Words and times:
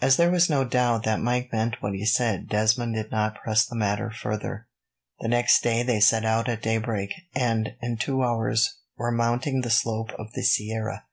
As 0.00 0.16
there 0.16 0.32
was 0.32 0.50
no 0.50 0.64
doubt 0.64 1.04
that 1.04 1.20
Mike 1.20 1.52
meant 1.52 1.76
what 1.80 1.94
he 1.94 2.04
said, 2.04 2.48
Desmond 2.48 2.96
did 2.96 3.12
not 3.12 3.36
press 3.36 3.64
the 3.64 3.76
matter 3.76 4.10
further. 4.10 4.66
The 5.20 5.28
next 5.28 5.62
day 5.62 5.84
they 5.84 6.00
set 6.00 6.24
out 6.24 6.48
at 6.48 6.62
daybreak, 6.62 7.10
and, 7.32 7.76
in 7.80 7.96
two 7.96 8.24
hours, 8.24 8.78
were 8.96 9.12
mounting 9.12 9.60
the 9.60 9.70
slope 9.70 10.10
of 10.18 10.32
the 10.32 10.42
sierra. 10.42 11.04